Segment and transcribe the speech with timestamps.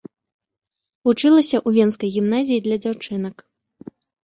[1.09, 3.35] Вучылася ў венскай гімназіі для дзяўчынак.